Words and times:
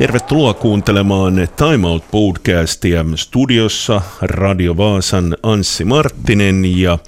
Tervetuloa 0.00 0.54
kuuntelemaan 0.54 1.48
Time 1.56 1.88
Out 1.88 2.04
podcastia 2.10 3.04
studiossa 3.16 4.02
Radio 4.22 4.76
Vaasan 4.76 5.36
Anssi 5.42 5.84
Marttinen 5.84 6.80
ja 6.80 6.98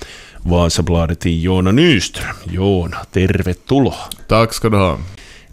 Vaasabladetin 0.50 1.42
Joona 1.42 1.72
Nyström. 1.72 2.36
Joona, 2.50 3.04
tervetuloa. 3.12 4.08
Tack 4.28 4.52
ska 4.52 4.70
du 4.70 4.76
ha. 4.76 4.98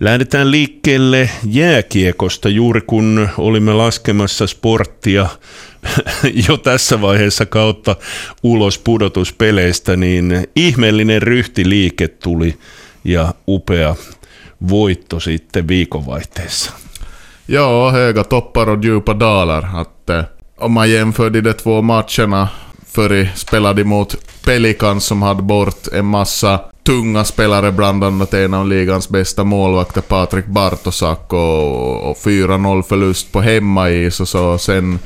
Lähdetään 0.01 0.51
liikkeelle 0.51 1.29
jääkiekosta 1.45 2.49
juuri 2.49 2.81
kun 2.81 3.29
olimme 3.37 3.73
laskemassa 3.73 4.47
sporttia 4.47 5.29
jo 6.47 6.57
tässä 6.57 7.01
vaiheessa 7.01 7.45
kautta 7.45 7.95
ulos 8.43 8.77
pudotuspeleistä, 8.79 9.95
niin 9.95 10.47
ihmeellinen 10.55 11.21
ryhtiliike 11.21 12.07
tuli 12.07 12.57
ja 13.03 13.33
upea 13.47 13.95
voitto 14.69 15.19
sitten 15.19 15.67
viikonvaihteessa. 15.67 16.88
Ja, 17.51 17.89
höga 17.89 18.23
toppar 18.23 18.69
och 18.69 18.83
djupa 18.83 19.13
dalar. 19.13 19.69
Att, 19.75 20.09
eh, 20.09 20.23
om 20.57 20.71
man 20.71 20.89
jämför 20.89 21.29
de 21.29 21.53
två 21.53 21.81
matcherna 21.81 22.49
förr 22.87 23.29
spelade 23.35 23.83
mot 23.83 24.15
Pelicans 24.45 25.05
som 25.05 25.21
hade 25.21 25.41
bort 25.41 25.87
en 25.93 26.05
massa 26.05 26.59
tunga 26.83 27.23
spelare, 27.23 27.71
bland 27.71 28.03
annat 28.03 28.33
en 28.33 28.53
av 28.53 28.67
ligans 28.67 29.09
bästa 29.09 29.43
målvakter, 29.43 30.01
Patrik 30.01 30.45
Bartosak, 30.45 31.33
och, 31.33 32.09
och 32.09 32.17
4-0 32.17 32.83
förlust 32.83 33.31
på 33.31 33.41
hemmais 33.41 34.19
och 34.19 34.27
så. 34.27 34.57
Sen 34.57 34.99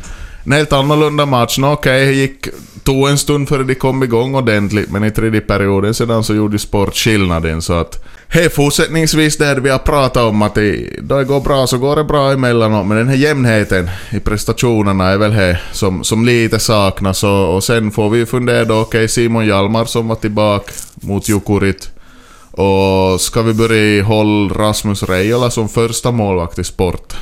en 0.46 0.52
helt 0.52 0.74
annorlunda 0.74 1.26
match. 1.26 1.58
Nå, 1.58 1.72
okej, 1.72 2.04
okay, 2.04 2.16
gick, 2.16 2.48
tog 2.84 3.10
en 3.10 3.18
stund 3.18 3.50
före 3.50 3.64
de 3.64 3.76
kom 3.76 4.04
igång 4.04 4.36
ordentligt, 4.36 4.92
men 4.92 5.04
i 5.04 5.12
tredje 5.12 5.42
perioden 5.42 5.94
sedan 5.94 6.24
så 6.24 6.36
gjorde 6.36 6.60
sport 6.60 6.96
skillnaden. 6.96 7.62
Så 7.62 7.74
att, 7.74 8.06
hej, 8.34 8.50
fortsättningsvis 8.50 9.38
det 9.38 9.60
vi 9.60 9.70
har 9.70 9.80
pratat 9.80 10.24
om, 10.24 10.42
att 10.42 10.56
det, 10.56 10.90
då 11.02 11.18
det 11.18 11.24
går 11.24 11.42
bra 11.42 11.68
så 11.68 11.78
går 11.78 11.96
det 11.96 12.04
bra 12.04 12.32
emellanåt, 12.32 12.88
men 12.88 12.98
den 12.98 13.08
här 13.08 13.16
jämnheten 13.16 13.90
i 14.12 14.20
prestationerna 14.20 15.10
är 15.10 15.18
väl 15.18 15.32
det 15.32 15.60
som, 15.72 16.04
som 16.04 16.26
lite 16.26 16.60
saknas. 16.60 17.24
Och, 17.24 17.56
och 17.56 17.64
sen 17.64 17.92
får 17.92 18.10
vi 18.10 18.26
fundera 18.26 18.66
då, 18.66 18.74
okej, 18.74 18.98
okay, 18.98 19.08
Simon 19.08 19.46
Hjalmar 19.46 19.86
som 19.86 20.08
var 20.08 20.16
tillbaka 20.16 20.72
mot 21.02 21.30
Jukurit. 21.30 21.90
Och 22.52 23.22
ska 23.22 23.42
vi 23.42 23.54
börja 23.54 24.04
hålla 24.04 24.54
Rasmus 24.54 25.04
Reijola 25.04 25.50
som 25.50 25.70
första 25.70 26.12
målvakt 26.12 26.60
i 26.60 26.64
sport? 26.64 27.14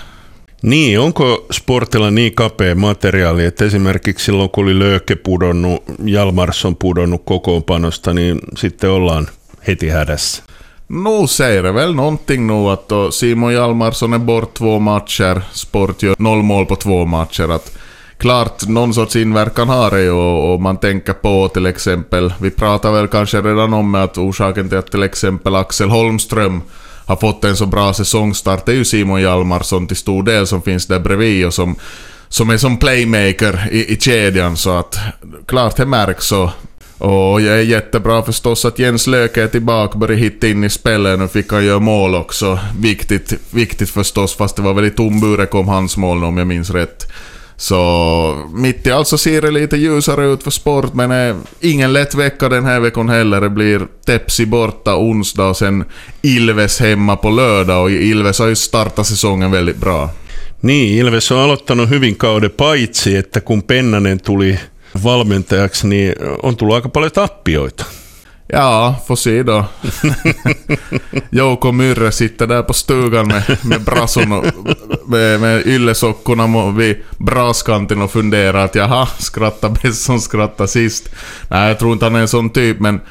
Niin, 0.62 1.00
onko 1.00 1.46
sportilla 1.52 2.10
niin 2.10 2.34
kapea 2.34 2.76
materiaali, 2.76 3.46
että 3.46 3.66
esimerkiksi 3.66 4.26
silloin 4.26 4.50
kun 4.50 4.64
oli 4.64 4.80
Lööke 4.80 5.16
pudonnut, 5.16 5.84
Jalmarsson 6.06 6.76
pudonnut 6.76 7.22
kokoonpanosta, 7.26 8.14
niin 8.14 8.40
sitten 8.58 8.90
ollaan 8.90 9.28
heti 9.68 9.90
hädässä? 9.90 10.51
Nu 10.94 11.28
säger 11.28 11.64
det 11.64 11.72
väl 11.72 11.96
någonting 11.96 12.48
nu 12.48 12.54
att 12.54 12.88
då 12.88 13.12
Simon 13.12 13.54
Hjalmarsson 13.54 14.14
är 14.14 14.18
bort 14.18 14.54
två 14.54 14.80
matcher, 14.80 15.42
Sport 15.52 16.04
gör 16.04 16.16
noll 16.18 16.44
mål 16.44 16.66
på 16.66 16.76
två 16.76 17.06
matcher. 17.06 17.52
Att 17.52 17.78
klart, 18.18 18.68
någon 18.68 18.94
sorts 18.94 19.16
inverkan 19.16 19.70
har 19.70 19.92
det 19.92 20.02
ju 20.02 20.12
och 20.12 20.62
man 20.62 20.78
tänker 20.78 21.14
på 21.14 21.48
till 21.48 21.66
exempel, 21.66 22.34
vi 22.42 22.52
pratar 22.52 22.92
väl 22.92 23.08
kanske 23.08 23.42
redan 23.42 23.74
om 23.74 23.96
att 23.96 24.18
orsaken 24.18 24.70
till 24.70 24.78
att 24.78 24.92
till 24.92 25.04
exempel 25.04 25.56
Axel 25.56 25.90
Holmström 25.90 26.62
har 27.06 27.16
fått 27.16 27.44
en 27.44 27.58
så 27.58 27.66
bra 27.66 27.94
säsongstart 27.94 28.70
är 28.70 28.74
ju 28.74 28.86
Simon 28.86 29.22
Hjalmarsson 29.22 29.88
till 29.88 29.98
stor 29.98 30.24
del 30.24 30.48
som 30.48 30.62
finns 30.62 30.86
där 30.86 31.00
bredvid 31.00 31.46
och 31.46 31.54
som, 31.54 31.76
som 32.28 32.50
är 32.50 32.58
som 32.58 32.78
playmaker 32.78 33.70
i, 33.72 33.94
i 33.94 34.00
kedjan 34.00 34.58
så 34.58 34.78
att 34.78 35.00
klart 35.46 35.76
det 35.76 35.86
märks 35.86 36.32
och 36.32 36.50
och 37.02 37.42
det 37.42 37.50
är 37.50 37.62
jättebra 37.62 38.24
förstås 38.24 38.66
att 38.66 38.80
Jens 38.80 39.08
Löke 39.08 39.44
är 39.44 39.48
tillbaka, 39.48 39.98
börjar 39.98 40.18
hitta 40.18 40.48
in 40.48 40.64
i 40.64 40.70
spelet. 40.70 41.20
Nu 41.20 41.28
fick 41.28 41.52
han 41.52 41.66
göra 41.66 41.80
mål 41.80 42.16
också. 42.16 42.60
Viktigt, 42.80 43.34
viktigt 43.52 43.90
förstås, 43.90 44.36
fast 44.36 44.56
det 44.56 44.62
var 44.62 44.74
väl 44.74 44.86
i 44.86 45.48
kom 45.48 45.68
hans 45.68 45.98
mål 45.98 46.24
om 46.24 46.38
jag 46.38 46.48
minns 46.48 46.70
rätt. 46.70 47.12
Så 47.56 48.50
mitt 48.54 48.88
i 48.88 48.92
allt 48.92 49.08
så 49.08 49.18
ser 49.18 49.42
det 49.42 49.52
lite 49.52 49.78
ljusare 49.78 50.26
ut 50.26 50.44
för 50.44 50.52
sport, 50.52 50.94
men 50.94 51.12
är 51.12 51.36
ingen 51.60 51.94
lätt 51.94 52.16
vecka 52.16 52.50
den 52.50 52.66
här 52.66 52.80
veckan 52.80 53.10
heller. 53.10 53.42
Det 53.42 53.50
blir 53.50 53.88
Tepsi 54.06 54.46
borta 54.46 54.96
onsdag 54.96 55.50
och 55.50 55.58
sen 55.58 55.84
Ilves 56.22 56.80
hemma 56.80 57.16
på 57.16 57.30
lördag 57.30 57.84
och 57.84 57.92
Ilves 57.92 58.40
har 58.40 58.48
ju 58.48 58.56
startat 58.56 59.08
säsongen 59.08 59.52
väldigt 59.52 59.78
bra. 59.78 60.10
Niin, 60.60 60.98
Ilves 60.98 61.32
on 61.32 61.38
aloittanut 61.38 61.90
hyvin 61.90 62.16
kauden 62.16 62.52
paitsi, 62.52 63.16
että 63.16 63.42
kun 63.42 63.64
Pennanen 63.64 64.20
tuli 64.20 64.60
valmentajaksi, 65.04 65.88
niin 65.88 66.16
on 66.44 66.58
tullut 66.58 66.76
aika 66.76 66.90
paljon 66.90 67.12
tappioita. 67.12 67.86
Ja, 68.54 68.96
får 69.08 69.16
se 69.16 69.44
då. 69.44 69.66
Jouko 71.30 71.72
Myrre 71.72 72.12
sitter 72.12 72.48
där 72.48 72.64
på 72.64 72.74
stugan 72.74 73.28
med, 73.28 73.58
med 73.62 73.82
brasson 73.82 74.32
och 74.32 74.46
med, 75.06 75.40
med 75.40 75.68
yllesockorna 75.68 76.72
vid 76.72 76.98
braskanten 77.18 78.02
och 78.02 78.12
funderar 78.12 78.66
att 78.66 78.76
jaha, 78.76 79.08
skratta 79.18 79.70
bäst 79.70 80.04
som 80.04 80.20
skrattar 80.20 80.68
sist. 80.68 81.10
Nej, 81.48 81.68
jag 81.68 81.80
tror 81.80 81.94
inte 81.94 82.06
han 82.06 82.16
är 82.16 82.20
en 82.20 82.28
sån 82.28 82.50
typ, 82.50 82.80
men 82.80 83.02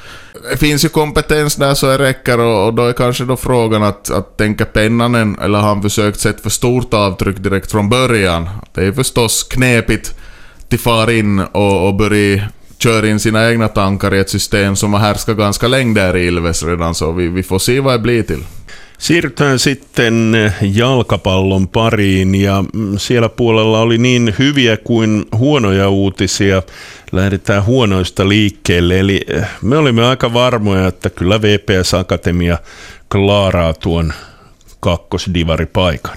det 0.51 0.57
finns 0.57 0.85
ju 0.85 0.89
kompetens 0.89 1.57
där 1.57 1.75
så 1.75 1.87
det 1.87 1.99
räcker 1.99 2.41
och, 2.41 2.67
och 2.67 2.75
då 2.75 2.87
är 2.87 2.93
kanske 2.93 3.25
då 3.25 3.37
frågan 3.37 3.83
att, 3.83 4.11
att 4.11 4.37
tänka 4.37 4.65
Pennanen, 4.65 5.39
eller 5.39 5.59
har 5.59 5.69
han 5.69 5.83
försökt 5.83 6.21
sätta 6.21 6.43
för 6.43 6.51
stort 6.51 6.95
avtryck 6.95 7.37
direkt 7.37 7.71
från 7.71 7.89
början? 7.89 8.49
Det 8.75 8.85
är 8.85 8.93
förstås 8.93 9.43
knepigt 9.43 10.15
till 10.71 10.79
far 10.79 11.11
in 11.11 11.41
och, 11.41 11.89
och 11.89 11.95
börja 11.95 12.43
kör 12.79 13.05
in 13.05 13.21
sina 13.21 13.51
egna 13.51 13.69
tankar 13.69 14.15
i 14.15 14.19
ett 14.19 14.31
system 14.31 14.77
som 14.77 14.93
har 14.93 15.01
härskat 15.01 15.37
ganska 15.37 15.69
länge 15.69 15.95
där 15.95 16.17
i 16.17 16.27
Ilves 16.27 16.63
redan, 16.63 16.95
så 16.95 17.13
vi, 17.13 17.29
vi 17.29 17.43
får 17.43 17.59
se 17.59 17.81
vad 17.81 17.95
det 17.95 17.99
blir 17.99 18.23
till. 18.23 18.45
Siirrytään 18.99 19.59
sitten 19.59 20.37
jalkapallon 20.63 21.69
pariin 21.69 22.35
ja 22.35 22.65
mm, 22.75 22.99
siellä 22.99 23.29
puolella 23.29 23.81
oli 23.81 23.99
niin 23.99 24.35
hyviä 24.39 24.77
kuin 24.77 25.25
huonoja 25.37 25.89
uutisia. 25.89 26.63
Lähdetään 27.13 27.65
huonoista 27.65 28.29
liikkeelle, 28.29 29.01
eli 29.01 29.21
eh, 29.29 29.47
me 29.63 29.77
olimme 29.77 30.07
aika 30.07 30.33
varmoja, 30.33 30.87
että 30.87 31.11
kyllä 31.11 31.43
VPS 31.43 31.95
Akatemia 31.95 32.59
klaaraa 33.09 33.73
tuon 33.73 34.13
kakkosdivaripaikan. 34.81 36.17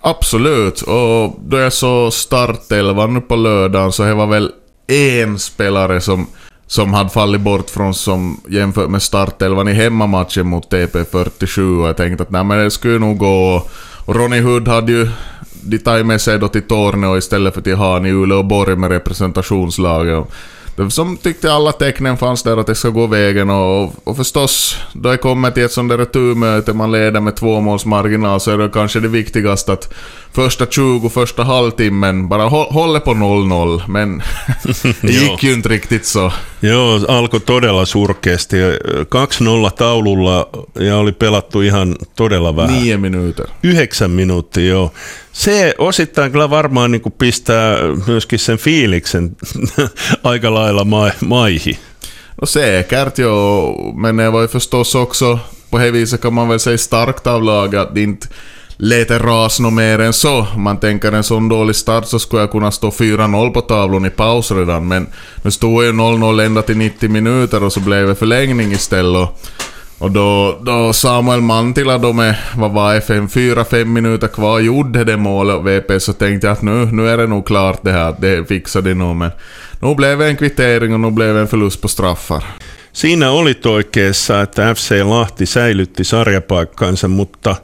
Absolut, 0.00 0.82
och 0.82 1.36
då 1.40 1.58
jag 1.58 1.72
såg 1.72 2.12
startelvan 2.12 3.14
nu 3.14 3.20
på 3.20 3.36
lördagen 3.36 3.92
så 3.92 4.02
det 4.02 4.14
var 4.14 4.26
väl 4.26 4.52
en 4.86 5.38
spelare 5.38 6.00
som, 6.00 6.26
som 6.66 6.94
hade 6.94 7.10
fallit 7.10 7.40
bort 7.40 7.70
från 7.70 7.94
som 7.94 8.40
jämfört 8.48 8.90
med 8.90 9.02
startelvan 9.02 9.68
i 9.68 9.72
hemmamatchen 9.72 10.46
mot 10.46 10.72
TP47 10.72 11.82
och 11.82 11.88
jag 11.88 11.96
tänkte 11.96 12.22
att 12.22 12.30
nej 12.30 12.44
men 12.44 12.58
det 12.58 12.70
skulle 12.70 12.98
nog 12.98 13.18
gå. 13.18 13.66
Och 14.04 14.16
Ronny 14.16 14.40
Hood 14.40 14.68
hade 14.68 14.92
ju 14.92 15.08
de 15.62 15.78
tagit 15.78 16.06
med 16.06 16.20
sig 16.20 16.38
då 16.38 16.48
till 16.48 16.62
Torneå 16.62 17.16
istället 17.16 17.54
för 17.54 17.60
till 17.60 17.76
Han 17.76 18.06
i 18.06 18.10
Uleåborg 18.10 18.76
med 18.76 18.90
representationslaget. 18.90 20.24
Som 20.90 21.16
tyckte 21.16 21.52
alla 21.52 21.72
tecknen 21.72 22.16
fanns 22.16 22.42
där 22.42 22.56
att 22.56 22.66
det 22.66 22.74
ska 22.74 22.88
gå 22.88 23.06
vägen 23.06 23.50
och, 23.50 23.92
och 24.04 24.16
förstås, 24.16 24.76
då 24.92 25.10
det 25.10 25.16
kommer 25.16 25.50
till 25.50 25.62
ett 25.64 25.72
sånt 25.72 25.90
där 25.90 25.98
returmöte, 25.98 26.72
man 26.72 26.92
leder 26.92 27.20
med 27.20 27.36
två 27.36 27.60
måls 27.60 27.84
marginal, 27.86 28.40
så 28.40 28.50
är 28.50 28.58
det 28.58 28.68
kanske 28.68 29.00
det 29.00 29.08
viktigaste 29.08 29.72
att 29.72 29.94
första 30.32 30.66
20, 30.66 31.08
första 31.08 31.44
halvtimmen 31.44 32.28
bara 32.28 32.48
håller 32.48 33.00
på 33.00 33.10
0-0, 33.10 33.82
men 33.88 34.22
det 35.00 35.12
gick 35.12 35.42
ju 35.42 35.52
inte 35.52 35.68
riktigt 35.68 36.06
så. 36.06 36.32
Joo, 36.60 37.06
alkoi 37.08 37.40
todella 37.40 37.86
surkeasti. 37.86 38.56
2-0 38.56 39.70
taululla 39.70 40.46
ja 40.74 40.98
oli 40.98 41.12
pelattu 41.12 41.62
ihan 41.64 41.98
todella 42.14 42.52
vähän. 42.52 42.82
Nio 42.82 42.98
minuuter. 42.98 43.46
Yhdeksän 43.62 44.10
minuuttia, 44.10 44.64
joo. 44.64 44.90
Se 45.38 45.74
osittain 45.78 46.32
kyllä 46.32 46.50
varmaan 46.50 46.90
niin 46.90 47.02
pistää 47.18 47.76
myöskin 48.06 48.38
sen 48.38 48.58
fiiliksen 48.58 49.36
aika 50.24 50.54
lailla 50.54 50.82
ma- 50.82 51.26
maihin. 51.26 51.78
No 52.40 52.46
säkert 52.46 53.18
ja, 53.18 53.30
men 53.94 54.16
det 54.16 54.32
var 54.32 54.40
ju 54.42 54.48
förstås 54.48 54.94
också, 54.94 55.38
på 55.70 55.78
det 55.78 55.92
viset 55.92 56.20
kan 56.20 56.34
man 56.34 56.48
väl 56.48 56.60
säga 56.60 56.78
starkt 56.78 57.26
av 57.26 57.42
laget 57.42 57.80
att 57.80 57.94
det 57.94 58.02
inte 58.02 58.28
lät 58.76 59.10
ras 59.10 59.60
något 59.60 59.72
mer 59.72 59.98
än 59.98 60.12
så. 60.12 60.46
Man 60.56 60.80
tänker 60.80 61.12
en 61.12 61.24
sån 61.24 61.48
dålig 61.48 61.76
start 61.76 62.06
så 62.06 62.18
skulle 62.18 62.42
jag 62.42 62.50
kunna 62.50 62.70
stå 62.70 62.90
4-0 62.90 63.52
på 63.52 63.60
tavlon 63.60 64.06
i 64.06 64.10
paus 64.10 64.50
redan, 64.50 64.88
men 64.88 65.06
nu 65.42 65.50
stod 65.50 65.84
ju 65.84 65.92
0-0 65.92 66.44
ända 66.46 66.62
till 66.62 66.76
90 66.76 67.08
minuter 67.10 67.62
och 67.64 67.72
så 67.72 67.80
blev 67.80 68.08
det 68.08 68.14
förlängning 68.14 68.72
istället. 68.72 69.28
Och 69.98 70.10
då, 70.10 70.58
då 70.62 70.92
Samuel 70.92 71.40
Mantila 71.40 71.98
då 71.98 72.12
med, 72.12 72.36
vad 72.56 72.70
var 72.70 72.94
det, 72.94 73.00
4-5 73.00 73.84
minuter 73.84 74.28
kvar 74.28 74.60
gjorde 74.60 75.04
det 75.04 75.16
målet 75.16 75.64
VP 75.64 76.00
så 76.00 76.12
tänkte 76.12 76.46
jag 76.46 76.52
att 76.52 76.62
nu, 76.62 76.86
nu 76.92 77.08
är 77.08 77.16
det 77.16 77.26
nog 77.26 77.46
klart 77.46 77.80
det 77.82 77.92
här, 77.92 78.14
det 78.18 78.48
fixar 78.48 78.82
det 78.82 78.94
nog 78.94 79.16
men 79.16 79.30
nu 79.80 79.94
blev 79.94 80.18
det 80.18 80.26
en 80.26 80.36
kvittering 80.36 80.94
och 80.94 81.00
nu 81.00 81.10
blev 81.10 81.34
det 81.34 81.40
en 81.40 81.48
förlust 81.48 81.80
på 81.80 81.88
straffar. 81.88 82.44
Siinä 82.92 83.30
olit 83.30 83.66
oikeassa, 83.66 84.42
että 84.42 84.74
FC 84.74 84.90
Lahti 84.90 85.46
säilytti 85.46 86.04
sarjapaikkansa, 86.04 87.08
mutta 87.08 87.56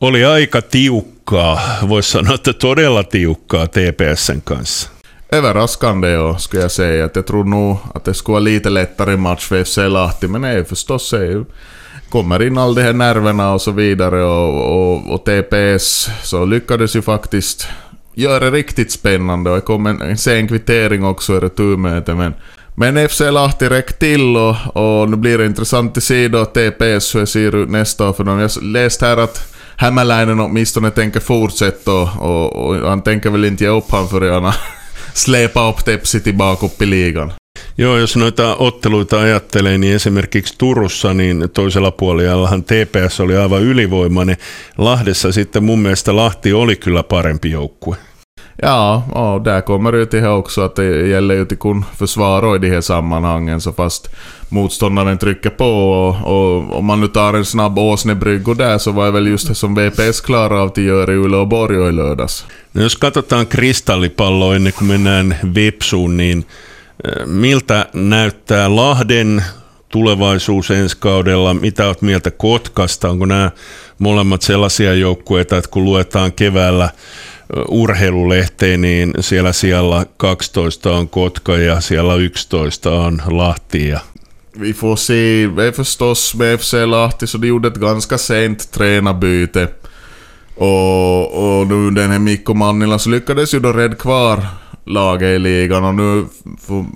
oli 0.00 0.24
aika 0.24 0.62
tiukkaa, 0.62 1.60
voisi 1.88 2.10
sanoa, 2.10 2.34
että 2.34 2.52
todella 2.52 3.04
tiukkaa 3.04 3.66
TPSn 3.66 4.40
kanssa. 4.44 4.93
Överraskande 5.34 6.08
ja, 6.10 6.38
skulle 6.38 6.62
jag 6.62 6.70
säga. 6.70 7.04
Att 7.04 7.16
jag 7.16 7.26
tror 7.26 7.44
nog 7.44 7.76
att 7.94 8.04
det 8.04 8.14
skulle 8.14 8.32
vara 8.32 8.40
lite 8.40 8.70
lättare 8.70 9.16
match 9.16 9.48
för 9.48 9.64
FC 9.64 9.76
Lahti, 9.76 10.28
men 10.28 10.40
nej 10.40 10.64
förstås 10.64 11.12
är 11.12 11.24
ju 11.24 11.44
kommer 12.10 12.42
in 12.42 12.58
all 12.58 12.74
de 12.74 12.82
här 12.82 12.92
nerverna 12.92 13.52
och 13.52 13.60
så 13.60 13.70
vidare 13.70 14.24
och, 14.24 14.92
och, 14.94 15.14
och 15.14 15.24
TPS 15.24 16.08
så 16.22 16.44
lyckades 16.44 16.96
ju 16.96 17.02
faktiskt 17.02 17.68
göra 18.14 18.40
det 18.40 18.50
riktigt 18.50 18.92
spännande 18.92 19.50
och 19.50 19.56
det 19.56 19.62
kom 19.62 19.86
en, 19.86 20.02
en 20.02 20.18
sen 20.18 20.48
kvittering 20.48 21.04
också 21.04 21.36
i 21.36 21.40
returmötet 21.40 22.16
men 22.16 22.34
men 22.74 23.08
FC 23.08 23.20
Lahti 23.20 23.68
räckte 23.68 23.98
till 23.98 24.36
och, 24.36 24.56
och 24.76 25.10
nu 25.10 25.16
blir 25.16 25.38
det 25.38 25.46
intressant 25.46 25.96
att 25.96 26.02
se 26.02 26.28
då 26.28 26.44
TPS 26.44 27.14
hur 27.14 27.20
det 27.20 27.26
ser 27.26 27.56
ut 27.56 27.70
nästa 27.70 28.08
år 28.08 28.12
för 28.12 28.24
de, 28.24 28.40
jag 28.40 28.50
läste 28.62 29.06
här 29.06 29.16
att 29.16 29.54
Hämäläinen 29.76 30.40
åtminstone 30.40 30.90
tänker 30.90 31.20
fortsätta 31.20 31.92
och, 31.92 32.16
och, 32.16 32.52
och 32.56 32.88
han 32.88 33.02
tänker 33.02 33.30
väl 33.30 33.44
inte 33.44 33.64
ge 33.64 33.70
upp 33.70 33.90
han 33.90 34.08
förrän 34.08 34.44
han 34.44 34.52
släpar 35.14 35.68
upp 35.68 35.78
Tepsi 35.84 36.22
ligan. 36.80 37.32
Joo, 37.78 37.98
jos 37.98 38.16
noita 38.16 38.56
otteluita 38.56 39.20
ajattelee, 39.20 39.78
niin 39.78 39.94
esimerkiksi 39.94 40.54
Turussa 40.58 41.14
niin 41.14 41.48
toisella 41.54 41.90
puolijallahan 41.90 42.64
TPS 42.64 43.20
oli 43.20 43.36
aivan 43.36 43.62
ylivoimainen. 43.62 44.36
Lahdessa 44.78 45.32
sitten 45.32 45.64
mun 45.64 45.78
mielestä 45.78 46.16
Lahti 46.16 46.52
oli 46.52 46.76
kyllä 46.76 47.02
parempi 47.02 47.50
joukkue. 47.50 47.96
Ja, 48.56 49.02
och 49.12 49.42
där 49.42 49.60
kommer 49.60 49.92
det 49.92 50.06
till 50.06 50.26
också 50.26 50.60
att 50.60 50.76
det 50.76 51.08
gäller 51.08 51.34
ju 51.34 51.44
till 51.44 51.58
kun 51.58 51.84
försvara 51.96 52.56
i 52.56 52.58
de 52.58 52.70
här 52.70 52.80
sammanhangen 52.80 53.60
så 53.60 53.72
fast 53.72 54.10
motståndaren 54.48 55.18
trycker 55.18 55.50
på 55.50 55.64
och, 55.64 56.16
och 56.26 56.78
om 56.78 56.84
man 56.84 57.00
nu 57.00 57.08
tar 57.08 57.34
en 57.34 57.44
snabb 57.44 57.78
Åsnebryggo 57.78 58.54
där 58.54 58.78
så 58.78 58.92
var 58.92 59.04
det 59.04 59.10
väl 59.10 59.26
just 59.26 59.48
det 59.48 59.54
som 59.54 59.74
VPS 59.74 60.20
klarade 60.20 60.60
av 60.60 60.68
att 60.68 60.76
göra 60.76 61.12
i 61.12 61.16
Uleåborg 61.16 61.88
i 61.88 61.92
lördags. 61.92 62.46
No 62.72 62.82
jos 62.82 62.96
katsotaan 62.96 63.46
kristallipalloa 63.46 64.56
ennen 64.56 64.72
kuin 64.72 64.88
mennään 64.88 65.36
Vepsuun, 65.54 66.16
niin 66.16 66.46
miltä 67.26 67.86
näyttää 67.92 68.76
Lahden 68.76 69.44
tulevaisuus 69.88 70.70
ensi 70.70 70.96
kaudella? 71.00 71.54
Mitä 71.54 71.86
olet 71.86 72.02
mieltä 72.02 72.30
Kotkasta? 72.30 73.08
Onko 73.08 73.26
nämä 73.26 73.50
molemmat 73.98 74.42
sellaisia 74.42 74.94
joukkueita, 74.94 75.56
että 75.56 75.70
kun 75.70 75.84
luetaan 75.84 76.32
keväällä 76.32 76.88
urheilulehteen, 77.68 78.80
niin 78.80 79.14
siellä 79.20 79.52
siellä 79.52 80.06
12 80.16 80.90
on 80.90 81.08
Kotka 81.08 81.56
ja 81.56 81.80
siellä 81.80 82.14
11 82.14 82.90
on 82.90 83.22
Lahti. 83.26 83.88
Ja 83.88 84.00
Vi 84.60 84.72
får 84.72 84.96
se, 84.96 85.48
förstås 85.72 86.34
med 86.34 86.60
FC 86.60 86.72
Lahti 86.72 87.26
så 87.26 87.38
de 87.38 87.46
gjorde 87.46 87.68
ett 87.68 87.74
ganska 87.74 88.18
sent 88.18 88.70
tränarbyte. 88.70 89.68
Och, 90.56 91.60
och 91.60 91.66
nu 91.66 91.90
den 91.90 92.10
här 92.10 92.18
Mikko 92.18 92.54
Mannila 92.54 92.98
så 92.98 93.10
lyckades 93.10 93.54
ju 93.54 93.60
då 93.60 93.72
rädda 93.72 93.94
kvar 93.94 94.46
laget 94.86 95.36
i 95.36 95.38
ligan 95.38 95.84
och 95.84 95.94
nu 95.94 96.26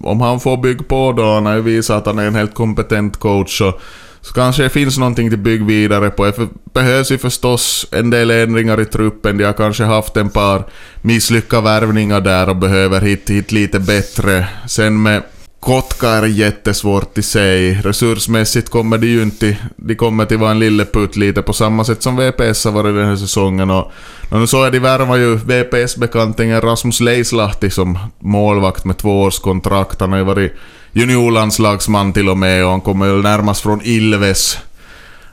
om 0.02 0.20
han 0.20 0.40
får 0.40 0.56
bygga 0.56 0.84
på 0.84 1.12
då, 1.12 1.34
han 1.34 1.46
har 1.46 1.54
ju 1.54 1.62
visat 1.62 1.96
att 1.96 2.06
han 2.06 2.18
är 2.18 2.26
en 2.26 2.34
helt 2.34 2.54
kompetent 2.54 3.16
coach 3.16 3.60
och 3.60 3.80
så 4.28 4.34
kanske 4.34 4.62
det 4.62 4.68
finns 4.68 4.98
någonting 4.98 5.30
till 5.30 5.38
bygg 5.38 5.64
vidare 5.64 6.10
på. 6.10 6.24
Det 6.24 6.48
behövs 6.72 7.12
ju 7.12 7.18
förstås 7.18 7.86
en 7.90 8.10
del 8.10 8.30
ändringar 8.30 8.80
i 8.80 8.84
truppen. 8.84 9.38
De 9.38 9.44
har 9.44 9.52
kanske 9.52 9.84
haft 9.84 10.16
en 10.16 10.30
par 10.30 10.64
misslyckade 11.02 11.62
värvningar 11.62 12.20
där 12.20 12.48
och 12.48 12.56
behöver 12.56 13.00
hit, 13.00 13.30
hit 13.30 13.52
lite 13.52 13.78
bättre. 13.78 14.48
Sen 14.66 15.02
med 15.02 15.22
Kotka 15.60 16.08
är 16.08 16.26
jättesvårt 16.26 17.18
i 17.18 17.22
sig. 17.22 17.74
Resursmässigt 17.74 18.68
kommer 18.68 18.98
de 18.98 19.06
ju 19.06 19.22
inte... 19.22 19.56
De 19.76 19.94
kommer 19.94 20.24
till 20.24 20.38
vara 20.38 20.50
en 20.50 20.58
lilleputt 20.58 21.16
lite 21.16 21.42
på 21.42 21.52
samma 21.52 21.84
sätt 21.84 22.02
som 22.02 22.16
VPS 22.16 22.64
har 22.64 22.72
varit 22.72 22.94
den 22.94 23.08
här 23.08 23.16
säsongen. 23.16 23.70
Och, 23.70 23.92
och 24.30 24.40
nu 24.40 24.46
såg 24.46 24.66
jag 24.66 24.72
de 24.72 24.78
värvar 24.78 25.16
ju 25.16 25.36
VPS-bekantingen 25.36 26.60
Rasmus 26.60 27.00
Leislahti 27.00 27.70
som 27.70 27.98
målvakt 28.18 28.84
med 28.84 28.96
två 28.96 29.22
årskontrakt. 29.22 30.00
Han 30.00 30.12
har 30.12 30.18
ju 30.18 30.24
varit 30.24 30.52
juniorlandslagsman 30.98 32.12
till 32.12 32.28
och 32.28 32.38
med 32.38 32.64
och 32.64 32.70
han 32.70 32.80
kommer 32.80 33.12
väl 33.12 33.22
närmast 33.22 33.62
från 33.62 33.80
Ilves. 33.84 34.58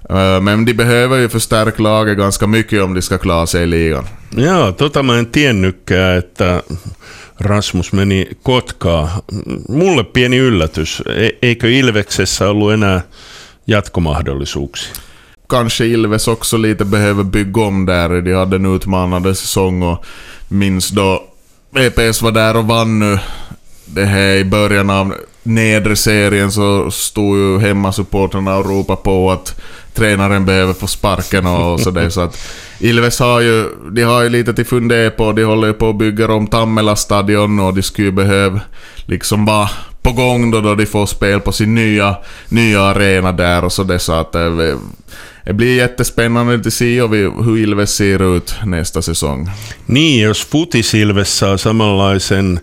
Eh, 0.09 0.41
men 0.41 0.65
de 0.65 0.73
behöver 0.73 1.17
ju 1.17 1.29
förstärka 1.29 1.83
laget 1.83 2.17
ganska 2.17 2.47
mycket 2.47 2.83
om 2.83 2.93
de 2.93 3.01
ska 3.01 3.17
klara 3.17 3.47
sig 3.47 3.63
i 3.63 3.67
ligan. 3.67 4.07
Ja, 4.37 4.71
tota 4.71 5.03
mä 5.03 5.19
en 5.19 5.25
tiennytkään, 5.25 6.17
että 6.17 6.63
Rasmus 7.39 7.93
meni 7.93 8.27
Kotkaa. 8.43 9.21
Mulle 9.69 10.03
pieni 10.03 10.37
yllätys. 10.37 11.03
E- 11.05 11.37
eikö 11.41 11.69
Ilveksessä 11.69 12.49
ollut 12.49 12.73
enää 12.73 13.01
jatkomahdollisuuksia? 13.67 14.93
Kanske 15.47 15.85
Ilves 15.85 16.27
också 16.27 16.61
lite 16.61 16.85
behöver 16.85 17.23
bygga 17.23 17.61
om 17.61 17.85
där. 17.85 18.25
De 18.25 18.33
hade 18.33 18.55
en 18.55 18.65
utmanande 18.65 19.35
säsong 19.35 19.83
och 19.83 20.05
minns 20.49 20.89
då 20.89 21.23
VPS 21.75 22.21
var 22.21 22.31
där 22.31 22.55
och 22.55 22.67
vann 22.67 22.99
nu 22.99 23.19
det 23.85 24.05
här 24.05 24.35
i 24.35 24.45
början 24.45 24.89
av 24.89 25.15
nedre 25.43 25.95
serien 25.95 26.51
så 26.51 26.91
stod 26.91 27.37
ju 27.37 27.59
hemmasupportrarna 27.59 28.57
och 28.57 28.65
ropade 28.65 29.01
på 29.01 29.31
att 29.31 29.61
tränaren 29.93 30.45
behöver 30.45 30.73
få 30.73 30.87
sparken 30.87 31.45
och 31.45 31.79
sådär 31.81 32.09
så 32.09 32.21
att 32.21 32.47
Ilves 32.79 33.19
har 33.19 33.41
ju, 33.41 33.69
de 33.91 34.03
har 34.03 34.23
ju 34.23 34.29
lite 34.29 34.53
till 34.53 34.65
fundera 34.65 35.11
på, 35.11 35.31
de 35.31 35.43
håller 35.43 35.67
ju 35.67 35.73
på 35.73 35.89
att 35.89 35.97
bygga 35.97 36.33
om 36.33 36.47
Tammela 36.47 36.95
stadion 36.95 37.59
och 37.59 37.73
de 37.73 37.81
skulle 37.81 38.11
behöva 38.11 38.61
liksom 39.05 39.45
vara 39.45 39.69
på 40.01 40.11
gång 40.11 40.51
då, 40.51 40.61
då 40.61 40.75
de 40.75 40.85
får 40.85 41.05
spel 41.05 41.39
på 41.39 41.51
sin 41.51 41.75
nya, 41.75 42.15
nya 42.49 42.81
arena 42.81 43.31
där 43.31 43.63
och 43.63 43.73
sådär 43.73 43.97
så 43.97 44.13
att 44.13 44.31
det, 44.31 44.77
det 45.45 45.53
blir 45.53 45.77
jättespännande 45.77 46.55
att 46.55 46.73
se 46.73 47.01
hur 47.01 47.57
Ilves 47.57 47.95
ser 47.95 48.37
ut 48.37 48.55
nästa 48.65 49.01
säsong. 49.01 49.49
Niin, 49.85 50.21
jos 50.21 50.45
Futis 50.45 50.93
Ilves 50.93 51.37
saa 51.37 51.57
samanlaisen 51.57 52.59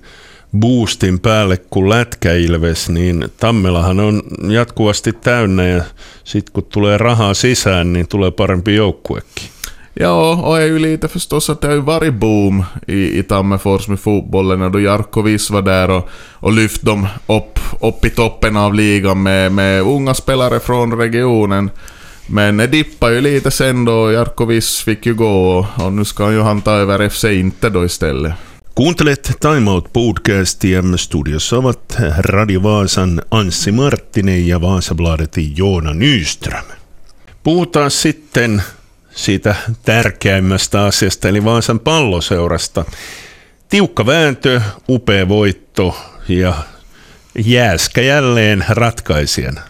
boostin 0.58 1.20
päälle 1.20 1.56
kuin 1.56 1.88
lätkäilves, 1.88 2.88
niin 2.88 3.28
Tammelahan 3.36 4.00
on 4.00 4.22
jatkuvasti 4.48 5.12
täynnä 5.12 5.68
ja 5.68 5.84
sitten 6.24 6.52
kun 6.52 6.64
tulee 6.64 6.98
rahaa 6.98 7.34
sisään, 7.34 7.92
niin 7.92 8.08
tulee 8.08 8.30
parempi 8.30 8.74
joukkuekin. 8.74 9.48
Ja, 9.94 10.12
och 10.12 10.58
är 10.58 10.66
ju 10.66 10.78
lite 10.78 11.08
förstås 11.08 11.50
att 11.50 11.60
det 11.60 11.66
har 11.66 11.74
ju 11.74 11.80
varit 11.80 12.14
boom 12.14 12.64
i, 12.86 13.18
i 13.18 13.22
Tammerfors 13.22 13.88
med 13.88 14.00
fotbollen 14.00 14.72
då 14.72 14.80
Jarkko 14.80 15.22
Viss 15.22 15.50
var 15.50 15.62
där 15.62 15.90
och, 15.90 16.08
och 16.32 16.52
lyft 16.52 16.82
dem 16.82 17.06
upp, 17.26 17.58
upp 17.80 18.04
i 18.04 18.10
toppen 18.10 18.56
av 18.56 18.74
ligan 18.74 19.22
med, 19.22 19.52
med 19.52 19.82
unga 19.82 20.14
spelare 20.14 20.60
från 20.60 20.98
regionen. 20.98 21.70
Men 22.26 22.56
det 22.56 22.66
dippade 22.66 23.14
ju 23.14 23.20
lite 23.20 23.50
sen 23.50 23.84
då 23.84 24.12
Jarkko 24.12 24.44
Viss 24.44 24.80
fick 24.80 25.06
ju 25.06 25.14
gå 25.14 25.58
och, 25.58 25.84
och 25.84 25.92
nu 25.92 26.04
ska 26.04 26.32
ju 26.32 26.40
han 26.40 26.62
ta 26.62 26.72
över 26.72 27.08
FC 27.08 27.24
Inte 27.24 27.70
då 27.70 27.84
istället. 27.84 28.34
Kuuntelet 28.74 29.32
Time 29.40 29.70
Out 29.70 29.92
podcastia. 29.92 30.82
Studiossa 30.96 31.56
ovat 31.56 31.96
Radio 32.18 32.62
Vaasan 32.62 33.22
Anssi 33.30 33.72
Marttinen 33.72 34.48
ja 34.48 34.60
Vaasabladetin 34.60 35.56
Joona 35.56 35.94
Nyström. 35.94 36.64
Puhutaan 37.42 37.90
sitten 37.90 38.62
siitä 39.10 39.54
tärkeimmästä 39.84 40.84
asiasta, 40.84 41.28
eli 41.28 41.44
Vaasan 41.44 41.80
palloseurasta. 41.80 42.84
Tiukka 43.68 44.06
vääntö, 44.06 44.60
upea 44.88 45.28
voitto 45.28 45.96
ja 46.28 46.54
jääskä 47.44 48.00
jälleen 48.00 48.64
ratkaisijana. 48.68 49.60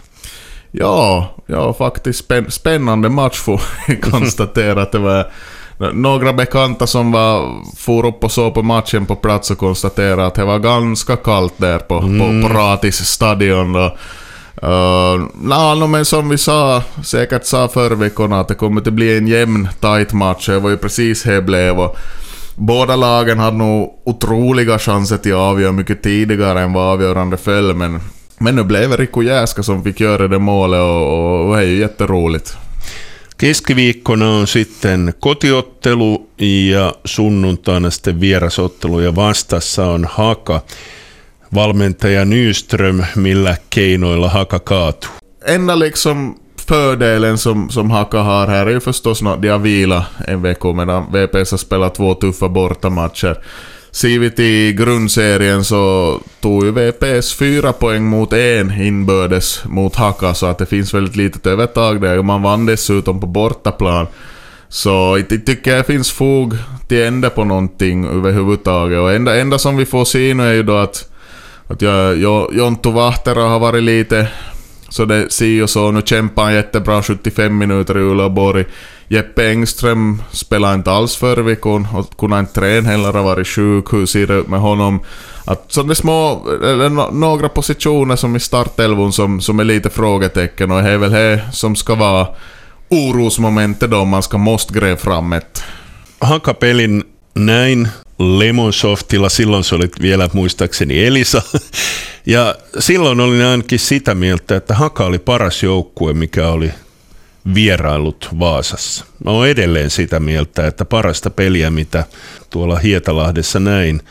Ja, 0.79 1.33
ja 1.47 1.73
faktiskt 1.73 2.29
spännande 2.49 3.09
match 3.09 3.41
får 3.41 3.61
konstatera 4.11 4.81
att 4.81 4.91
det 4.91 4.99
var 4.99 5.25
några 5.77 6.33
bekanta 6.33 6.87
som 6.87 7.11
var, 7.11 7.61
for 7.77 8.05
upp 8.05 8.23
och 8.23 8.31
såg 8.31 8.53
på 8.53 8.61
matchen 8.61 9.05
på 9.05 9.15
plats 9.15 9.51
och 9.51 9.57
konstaterade 9.57 10.25
att 10.25 10.35
det 10.35 10.45
var 10.45 10.59
ganska 10.59 11.15
kallt 11.15 11.53
där 11.57 11.79
på, 11.79 11.99
mm. 11.99 12.41
på, 12.41 12.47
på 12.47 12.53
Ratis 12.53 12.95
stadion. 12.95 13.75
Och, 13.75 13.91
uh, 14.63 15.27
na, 15.33 15.75
no, 15.75 15.87
men 15.87 16.05
som 16.05 16.29
vi 16.29 16.37
sa, 16.37 16.83
säkert 17.03 17.45
sa 17.45 17.67
förra 17.67 17.95
veckan 17.95 18.33
att 18.33 18.47
det 18.47 18.55
kommer 18.55 18.81
att 18.81 18.93
bli 18.93 19.17
en 19.17 19.27
jämn, 19.27 19.67
tight 19.79 20.13
match. 20.13 20.45
Det 20.45 20.59
var 20.59 20.69
ju 20.69 20.77
precis 20.77 21.23
det 21.23 21.41
blev. 21.41 21.79
Och 21.79 21.97
båda 22.55 22.95
lagen 22.95 23.39
hade 23.39 23.57
nog 23.57 24.01
otroliga 24.05 24.79
chanser 24.79 25.17
till 25.17 25.33
att 25.33 25.39
avgöra 25.39 25.71
mycket 25.71 26.03
tidigare 26.03 26.61
än 26.61 26.73
vad 26.73 26.93
avgörande 26.93 27.37
föll, 27.37 27.75
men, 27.75 27.99
men 28.37 28.55
nu 28.55 28.63
blev 28.63 28.89
det 28.89 28.97
Riku 28.97 29.23
Jäska 29.23 29.63
som 29.63 29.83
fick 29.83 29.99
göra 29.99 30.27
det 30.27 30.39
målet 30.39 30.81
och, 30.81 31.13
och, 31.13 31.49
och 31.49 31.55
det 31.55 31.61
är 31.61 31.67
ju 31.67 31.79
jätteroligt. 31.79 32.57
Keskiviikkona 33.37 34.29
on 34.29 34.47
sitten 34.47 35.13
kotiottelu 35.19 36.29
ja 36.71 36.93
sunnuntaina 37.05 37.89
sitten 37.89 38.19
vierasottelu 38.19 38.99
ja 38.99 39.15
vastassa 39.15 39.85
on 39.85 40.05
Haka. 40.09 40.61
Valmentaja 41.53 42.25
Nyström, 42.25 43.03
millä 43.15 43.57
keinoilla 43.69 44.29
Haka 44.29 44.59
kaatuu? 44.59 45.09
Enda 45.45 45.79
liksom 45.79 46.35
fördelen 46.67 47.37
som, 47.37 47.69
som 47.69 47.91
Haka 47.91 48.23
har 48.23 48.47
här 48.47 48.65
är 48.65 48.71
ju 48.71 48.79
förstås 48.79 49.23
att 49.23 49.41
de 49.41 49.47
har 49.47 49.59
vilat 49.59 50.03
en 50.27 50.41
vecka 50.41 50.73
medan 50.73 51.05
VPS 51.11 51.51
har 51.51 51.57
spelat 51.57 51.95
två 51.95 52.15
tuffa 52.15 52.49
bortamatcher. 52.49 53.37
Ser 53.93 54.19
vi 54.19 54.31
till 54.31 54.75
grundserien 54.75 55.63
så 55.63 56.19
tog 56.41 56.65
ju 56.65 56.71
VPS 56.71 57.33
fyra 57.33 57.73
poäng 57.73 58.03
mot 58.03 58.33
en 58.33 58.81
inbördes 58.81 59.65
mot 59.65 59.95
Haka 59.95 60.33
så 60.33 60.45
att 60.45 60.57
det 60.57 60.65
finns 60.65 60.93
väldigt 60.93 61.15
litet 61.15 61.45
övertag 61.45 62.01
där 62.01 62.17
och 62.17 62.25
man 62.25 62.41
vann 62.41 62.65
dessutom 62.65 63.19
på 63.19 63.27
bortaplan. 63.27 64.07
Så 64.69 65.23
jag 65.29 65.45
tycker 65.45 65.77
det 65.77 65.83
finns 65.83 66.11
fog 66.11 66.53
till 66.87 67.03
ända 67.03 67.29
på 67.29 67.43
någonting 67.43 68.05
överhuvudtaget 68.05 68.99
och 68.99 69.13
enda, 69.13 69.39
enda 69.39 69.59
som 69.59 69.77
vi 69.77 69.85
får 69.85 70.05
se 70.05 70.33
nu 70.33 70.43
är 70.43 70.53
ju 70.53 70.63
då 70.63 70.77
att, 70.77 71.11
att 71.67 71.81
jag, 71.81 72.17
jag, 72.17 72.53
Jonttu 72.53 72.91
Vahtera 72.91 73.41
har 73.41 73.59
varit 73.59 73.83
lite 73.83 74.27
Så 74.89 75.05
det 75.05 75.31
si 75.31 75.61
och 75.61 75.69
så, 75.69 75.91
nu 75.91 76.01
kämpar 76.05 76.43
han 76.43 76.53
jättebra 76.53 77.03
75 77.03 77.57
minuter 77.57 77.97
i 77.97 78.01
Uleåborg. 78.01 78.65
Jeppe 79.07 79.49
Engström 79.49 80.21
spelade 80.31 80.75
inte 80.75 80.91
alls 80.91 81.15
förra 81.15 81.41
veckan 81.41 81.87
och 81.93 82.17
kunde 82.17 82.39
inte 82.39 82.53
träna 82.53 82.89
heller, 82.89 83.13
har 83.13 83.23
varit 83.23 83.47
sjuk. 83.47 83.93
Hur 83.93 84.05
ser 84.05 84.27
det 84.27 84.33
ut 84.33 84.47
med 84.47 84.59
honom? 84.59 84.99
Att 85.45 85.65
så 85.67 85.83
det 85.83 85.93
är 85.93 85.95
små, 85.95 86.47
eller 86.63 87.11
några 87.11 87.49
positioner 87.49 88.15
som 88.15 88.35
i 88.35 88.39
startelvon 88.39 89.13
som, 89.13 89.41
som 89.41 89.59
är 89.59 89.63
lite 89.63 89.89
frågetecken 89.89 90.71
och 90.71 90.83
det 90.83 90.89
är 90.89 90.97
väl 90.97 91.11
det 91.11 91.41
som 91.51 91.75
ska 91.75 91.95
vara 91.95 92.27
orosmomentet 92.89 93.91
då 93.91 94.05
man 94.05 94.23
ska 94.23 94.37
måste 94.37 94.73
gräva 94.73 94.97
fram 94.97 95.33
ett. 95.33 95.63
Hakapelin 96.19 97.03
näin 97.33 97.87
Lemonsoftilla, 98.19 99.29
silloin 99.29 99.63
se 99.63 99.75
olit 99.75 100.01
vielä 100.01 100.29
muistaakseni 100.33 101.05
Elisa. 101.05 101.41
Ja 102.25 102.55
silloin 102.79 103.19
olin 103.19 103.45
ainakin 103.45 103.79
sitä 103.79 104.15
mieltä, 104.15 104.55
että 104.55 104.75
Haka 104.75 105.05
oli 105.05 105.19
paras 105.19 105.63
joukkue, 105.63 106.13
mikä 106.13 106.47
oli 106.47 106.71
vierailut 107.55 108.29
Vaasassa. 108.39 109.05
Mä 109.25 109.31
oon 109.31 109.47
edelleen 109.47 109.89
sitä 109.89 110.19
mieltä, 110.19 110.67
että 110.67 110.85
parasta 110.85 111.29
peliä, 111.29 111.69
mitä 111.69 112.03
tuolla 112.49 112.75
Hietalahdessa 112.75 113.59
näin 113.59 114.01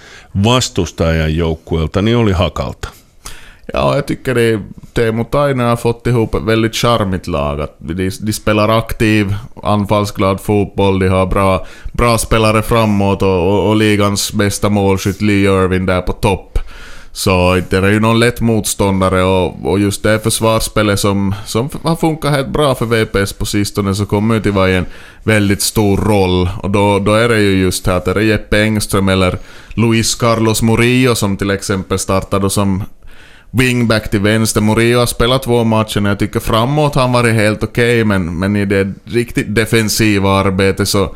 vastustajan 0.45 1.37
joukkueelta, 1.37 2.03
niin 2.03 2.17
oli 2.17 2.33
Hakalta. 2.33 2.89
Ja, 3.73 3.95
jag 3.95 4.07
tycker 4.07 4.35
det, 4.35 4.61
Teemu 4.95 5.25
Taine 5.25 5.63
har 5.63 5.77
fått 5.77 6.07
ihop 6.07 6.35
ett 6.35 6.43
väldigt 6.43 6.75
charmigt 6.75 7.27
lag. 7.27 7.69
De, 7.79 8.11
de 8.21 8.33
spelar 8.33 8.69
aktiv, 8.69 9.35
anfallsglad 9.63 10.41
fotboll, 10.41 10.99
de 10.99 11.09
har 11.09 11.27
bra, 11.27 11.67
bra 11.93 12.19
spelare 12.19 12.63
framåt 12.63 13.23
och, 13.23 13.49
och, 13.49 13.69
och 13.69 13.77
ligans 13.77 14.33
bästa 14.33 14.69
målskytt 14.69 15.23
Lee 15.23 15.65
Irving 15.65 15.87
där 15.87 16.03
på 16.03 16.13
topp. 16.13 16.59
Så 17.15 17.61
det 17.71 17.77
är 17.77 17.89
ju 17.89 18.01
någon 18.01 18.21
lätt 18.21 18.41
motståndare 18.41 19.23
och, 19.23 19.67
och 19.71 19.79
just 19.79 20.03
det 20.03 20.19
försvarsspelet 20.19 21.01
som, 21.01 21.35
som 21.47 21.69
har 21.83 21.97
funkat 21.97 22.31
helt 22.31 22.49
bra 22.49 22.75
för 22.75 22.87
VPS 22.87 23.33
på 23.33 23.47
sistone 23.47 23.95
så 23.95 24.07
kommer 24.07 24.35
ju 24.35 24.41
till 24.43 24.53
vara 24.53 24.71
en 24.71 24.87
väldigt 25.23 25.63
stor 25.63 25.97
roll. 25.97 26.49
Och 26.63 26.71
då, 26.71 26.99
då 26.99 27.15
är 27.15 27.29
det 27.29 27.41
ju 27.41 27.61
just 27.61 27.87
här 27.87 27.97
att 27.97 28.05
det 28.05 28.11
är 28.11 28.21
Jeppe 28.21 28.63
Engström 28.63 29.09
eller 29.09 29.39
Luis 29.69 30.15
Carlos 30.15 30.63
Murillo 30.63 31.15
som 31.15 31.37
till 31.37 31.51
exempel 31.51 31.99
startade 31.99 32.51
som 32.51 32.83
wingback 33.51 34.11
till 34.11 34.21
vänster. 34.21 34.61
Murillo 34.61 34.99
har 34.99 35.07
spelat 35.07 35.43
två 35.43 35.65
matcher 35.65 36.03
och 36.03 36.11
jag 36.11 36.19
tycker 36.19 36.41
framåt 36.41 36.95
har 36.95 37.03
han 37.03 37.13
varit 37.13 37.35
helt 37.35 37.63
okej 37.63 38.03
okay, 38.03 38.05
men, 38.05 38.39
men 38.39 38.57
i 38.57 38.65
det 38.65 38.93
riktigt 39.05 39.55
defensiva 39.55 40.31
arbetet 40.31 40.89
så 40.89 41.15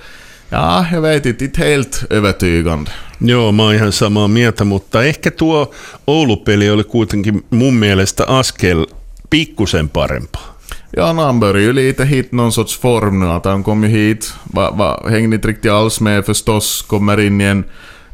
Ja, 0.51 0.85
jag 0.93 1.01
vet 1.01 1.27
inte, 1.27 1.45
inte 1.45 1.65
helt 1.65 2.05
övertygande. 2.11 2.91
Joo, 3.21 3.53
mä 3.53 3.63
oon 3.63 3.75
ihan 3.75 3.93
samaa 3.93 4.29
mieltä, 4.29 4.65
mutta 4.65 5.05
ehkä 5.05 5.31
tuo 5.31 5.73
Oulu-peli 6.07 6.71
oli 6.71 6.85
kuitenkin 6.85 7.45
mun 7.51 7.75
mielestä 7.75 8.25
askel 8.27 8.87
pikkusen 9.31 9.89
parempaa. 9.89 10.57
Ja, 10.97 11.15
han 11.15 11.41
börjar 11.41 11.63
ju 11.63 11.75
lite 11.75 12.05
hit 12.05 12.33
någon 12.33 12.53
sorts 12.53 12.81
form 12.81 13.21
nu, 13.21 13.27
att 13.27 13.45
han 13.45 13.65
kom 13.65 13.85
ju 13.85 13.91
hit, 13.91 14.35
va, 14.55 14.71
va, 14.79 15.03
hängde 15.11 15.37
inte 15.37 15.49
riktigt 15.49 15.73
alls 15.73 16.01
med 16.01 16.25
förstås, 16.25 16.83
kommer 16.83 17.21
in 17.21 17.41
i 17.41 17.45
en 17.45 17.65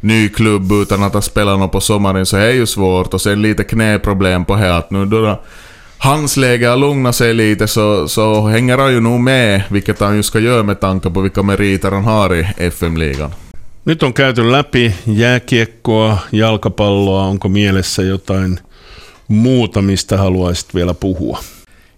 ny 0.00 0.28
klubb 0.28 0.72
utan 0.72 1.02
att 1.02 1.14
ha 1.14 1.20
spelat 1.20 1.58
något 1.58 1.72
på 1.72 1.80
sommaren 1.80 2.26
så 2.26 2.36
är 2.36 2.50
ju 2.50 2.66
svårt 2.66 3.14
och 3.14 3.20
sen 3.20 3.42
lite 3.42 3.64
knäproblem 3.64 4.44
på 4.44 4.54
här 4.54 4.78
att 4.78 4.90
nu 4.90 5.06
då 5.06 5.40
hans 6.02 6.37
läge 6.37 6.66
har 6.66 6.76
lugnat 6.76 7.16
sig 7.16 7.35
lite 7.35 7.66
så, 7.66 8.09
så 8.09 8.47
hänger 8.47 8.78
han 8.78 8.92
ju 8.92 9.00
nog 9.00 9.21
med, 9.21 9.62
vilket 9.71 10.00
han 10.00 10.16
ju 10.16 10.23
ska 10.23 10.38
göra 10.38 10.62
med 10.62 10.80
tanke 10.80 11.11
på 11.11 11.21
vilka 11.21 11.42
meriter 11.42 11.90
han 11.90 12.04
har 12.04 12.35
i 12.35 12.47
FM-ligan. 12.56 13.30
Nyt 13.85 14.02
on 14.02 14.12
käyty 14.12 14.42
läpi 14.42 14.94
jääkiekkoa, 15.04 16.18
jalkapalloa. 16.32 17.26
Onko 17.26 17.49
mielessä 17.49 18.02
jotain 18.02 18.59
muuta, 19.28 19.82
mistä 19.82 20.18
haluaisit 20.18 20.75
vielä 20.75 20.94
puhua? 20.94 21.38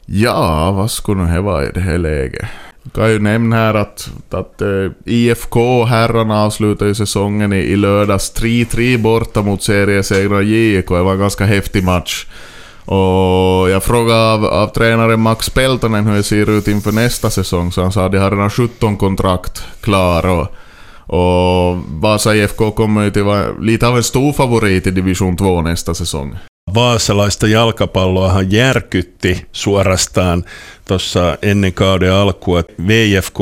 Ja, 0.08 0.72
vad 0.76 0.90
skulle 0.90 1.32
det 1.32 1.44
vara 1.44 1.62
i 1.62 1.70
det 1.74 1.80
här 1.80 1.98
läget? 1.98 2.46
kan 2.94 3.10
ju 3.10 3.18
nämna 3.18 3.56
här 3.56 3.74
att, 3.74 4.10
att 4.30 4.62
uh, 4.62 4.92
IFK 5.04 5.84
herrarna 5.84 6.44
avslutar 6.44 6.86
ju 6.86 6.94
säsongen 6.94 7.52
i, 7.52 7.56
i 7.56 7.76
lördags 7.76 8.32
3-3 8.36 8.98
borta 8.98 9.42
mot 9.42 9.62
seriesegrarna 9.62 10.42
JIK. 10.42 10.88
Det 10.88 11.02
var 11.02 11.12
en 11.12 11.18
ganska 11.18 11.44
häftig 11.44 11.84
match. 11.84 12.26
Och 12.86 13.70
jag 13.70 13.82
frågade 13.82 14.32
av, 14.32 14.44
av 14.44 14.68
tränaren 14.68 15.20
Max 15.20 15.50
Peltonen 15.50 16.06
hur 16.06 16.14
det 16.14 16.22
ser 16.22 16.50
ut 16.50 16.68
inför 16.68 16.92
nästa 16.92 17.30
säsong, 17.30 17.72
så 17.72 17.82
han 17.82 17.92
sa 17.92 18.06
att 18.06 18.12
de 18.12 18.18
har 18.18 18.30
redan 18.30 18.50
17 18.50 18.96
kontrakt 18.96 19.62
klara. 19.80 20.32
Och, 20.32 20.48
och 21.06 21.76
Vasa 21.88 22.34
IFK 22.34 22.70
kommer 22.70 23.04
ju 23.04 23.10
till 23.10 23.22
vara 23.22 23.52
lite 23.60 23.86
av 23.86 23.96
en 23.96 24.02
stor 24.02 24.32
favorit 24.32 24.86
i 24.86 24.90
division 24.90 25.36
2 25.36 25.62
nästa 25.62 25.94
säsong. 25.94 26.36
Vaasalaista 26.74 27.46
jalkapalloahan 27.46 28.52
järkytti 28.52 29.46
suorastaan 29.52 30.44
tuossa 30.88 31.38
ennen 31.42 31.72
kauden 31.72 32.12
alkua. 32.12 32.62
VFK 32.86 33.38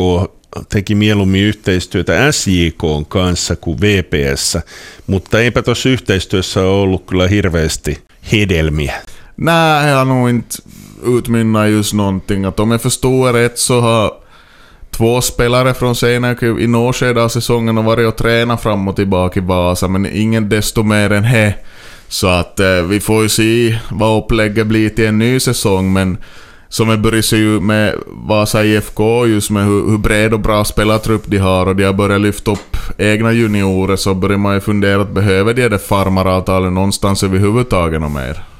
teki 0.68 0.94
mieluummin 0.94 1.42
yhteistyötä 1.42 2.32
SJK 2.32 2.82
kanssa 3.08 3.56
kuin 3.56 3.80
VPS, 3.80 4.58
mutta 5.06 5.40
eipä 5.40 5.62
tuossa 5.62 5.88
yhteistyössä 5.88 6.60
ollut 6.60 7.06
kyllä 7.06 7.28
hirveästi 7.28 7.98
hedelmiä. 8.32 9.02
Nej, 9.44 9.88
jag 9.88 9.96
har 9.96 10.04
nog 10.04 10.30
inte 10.30 10.56
utmynnat 11.04 11.70
just 11.70 11.94
någonting. 11.94 12.44
Att 12.44 12.60
om 12.60 12.70
jag 12.70 12.82
förstår 12.82 13.32
rätt 13.32 13.58
så 13.58 13.80
har 13.80 14.12
två 14.90 15.20
spelare 15.20 15.74
från 15.74 15.94
senare 15.94 16.62
i 16.62 16.66
något 16.66 16.96
skede 16.96 17.22
av 17.22 17.28
säsongen 17.28 17.78
och 17.78 17.84
varit 17.84 18.08
och 18.08 18.16
tränat 18.16 18.62
fram 18.62 18.88
och 18.88 18.96
tillbaka 18.96 19.40
i 19.40 19.42
Vasa, 19.42 19.88
men 19.88 20.06
ingen 20.06 20.48
desto 20.48 20.82
mer 20.82 21.12
än 21.12 21.22
det. 21.22 21.54
Så 22.08 22.26
att 22.26 22.60
eh, 22.60 22.82
vi 22.82 23.00
får 23.00 23.22
ju 23.22 23.28
se 23.28 23.78
vad 23.90 24.24
upplägget 24.24 24.66
blir 24.66 24.88
till 24.88 25.06
en 25.06 25.18
ny 25.18 25.40
säsong, 25.40 25.92
men 25.92 26.18
som 26.68 26.88
jag 26.88 27.00
börjar 27.00 27.22
se 27.22 27.36
med 27.36 27.94
Vasa 28.06 28.64
IFK 28.64 29.26
just 29.26 29.50
med 29.50 29.64
hur, 29.64 29.90
hur 29.90 29.98
bred 29.98 30.34
och 30.34 30.40
bra 30.40 30.64
spelartrupp 30.64 31.22
de 31.26 31.38
har 31.38 31.66
och 31.66 31.76
de 31.76 31.84
har 31.84 31.92
börjat 31.92 32.20
lyfta 32.20 32.50
upp 32.50 32.76
egna 32.98 33.32
juniorer 33.32 33.96
så 33.96 34.14
börjar 34.14 34.38
man 34.38 34.54
ju 34.54 34.60
fundera 34.60 35.02
att 35.02 35.14
behöver 35.14 35.54
de 35.54 35.68
det 35.68 35.78
farmaravtalet 35.78 36.72
någonstans 36.72 37.22
överhuvudtaget 37.22 38.02
och 38.02 38.10
mer? 38.10 38.51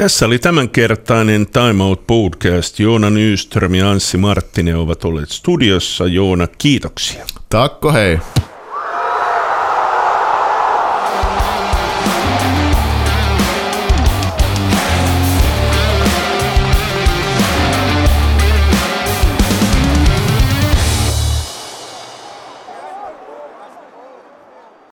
Tässä 0.00 0.26
oli 0.26 0.38
tämänkertainen 0.38 1.46
Time 1.46 1.84
Out 1.84 2.06
Podcast. 2.06 2.78
Joona 2.78 3.10
Nyström 3.10 3.74
ja 3.74 3.90
Anssi 3.90 4.16
Marttinen 4.16 4.76
ovat 4.76 5.04
olleet 5.04 5.28
studiossa. 5.30 6.06
Joona, 6.06 6.46
kiitoksia. 6.46 7.26
Takko 7.48 7.92
hei. 7.92 8.18